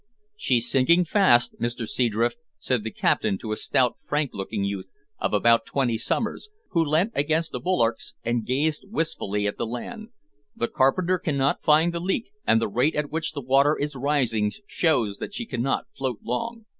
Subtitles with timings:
[0.35, 4.89] "She's sinking fast, Mr Seadrift," said the captain to a stout frank looking youth
[5.19, 10.07] of about twenty summers, who leant against the bulwarks and gazed wistfully at the land;
[10.55, 14.51] "the carpenter cannot find the leak, and the rate at which the water is rising
[14.65, 16.65] shows that she cannot float long."